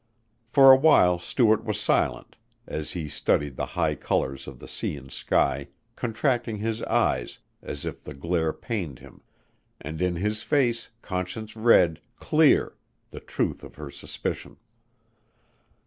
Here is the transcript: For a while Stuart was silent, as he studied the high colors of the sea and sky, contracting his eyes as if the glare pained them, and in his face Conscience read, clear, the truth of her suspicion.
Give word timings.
For 0.47 0.71
a 0.71 0.75
while 0.77 1.19
Stuart 1.19 1.63
was 1.63 1.79
silent, 1.79 2.35
as 2.65 2.93
he 2.93 3.07
studied 3.07 3.55
the 3.55 3.67
high 3.77 3.93
colors 3.93 4.47
of 4.47 4.57
the 4.57 4.67
sea 4.67 4.97
and 4.97 5.11
sky, 5.11 5.67
contracting 5.95 6.57
his 6.57 6.81
eyes 6.85 7.37
as 7.61 7.85
if 7.85 8.01
the 8.03 8.15
glare 8.15 8.51
pained 8.51 8.97
them, 8.97 9.21
and 9.79 10.01
in 10.01 10.15
his 10.15 10.41
face 10.41 10.89
Conscience 11.03 11.55
read, 11.55 12.01
clear, 12.15 12.75
the 13.11 13.19
truth 13.19 13.61
of 13.63 13.75
her 13.75 13.91
suspicion. 13.91 14.57